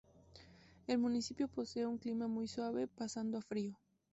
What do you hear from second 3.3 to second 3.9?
a frío.